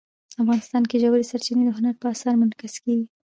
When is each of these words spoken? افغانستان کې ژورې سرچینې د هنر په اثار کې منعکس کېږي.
افغانستان 0.41 0.83
کې 0.89 1.01
ژورې 1.03 1.29
سرچینې 1.31 1.63
د 1.65 1.71
هنر 1.77 1.93
په 2.01 2.05
اثار 2.13 2.33
کې 2.35 2.39
منعکس 2.39 2.75
کېږي. 2.83 3.05